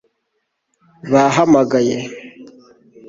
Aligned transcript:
bahamagaye 1.11 1.97